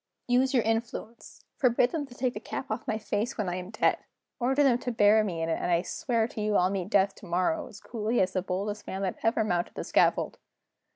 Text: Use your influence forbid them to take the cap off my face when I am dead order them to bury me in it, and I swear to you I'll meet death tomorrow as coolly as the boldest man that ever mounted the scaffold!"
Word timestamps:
Use 0.27 0.51
your 0.51 0.63
influence 0.63 1.45
forbid 1.57 1.91
them 1.91 2.07
to 2.07 2.15
take 2.15 2.33
the 2.33 2.39
cap 2.39 2.71
off 2.71 2.87
my 2.87 2.97
face 2.97 3.37
when 3.37 3.47
I 3.47 3.57
am 3.57 3.69
dead 3.69 3.99
order 4.39 4.63
them 4.63 4.79
to 4.79 4.91
bury 4.91 5.23
me 5.23 5.43
in 5.43 5.49
it, 5.49 5.59
and 5.61 5.69
I 5.71 5.83
swear 5.83 6.27
to 6.29 6.41
you 6.41 6.55
I'll 6.55 6.71
meet 6.71 6.89
death 6.89 7.13
tomorrow 7.13 7.67
as 7.67 7.79
coolly 7.79 8.19
as 8.19 8.33
the 8.33 8.41
boldest 8.41 8.87
man 8.87 9.03
that 9.03 9.17
ever 9.21 9.43
mounted 9.43 9.75
the 9.75 9.83
scaffold!" 9.83 10.39